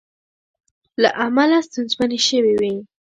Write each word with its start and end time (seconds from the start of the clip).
له 1.01 1.09
امله 1.25 1.57
ستونزمنې 1.67 2.19
شوې 2.27 2.53
وې 2.59 2.75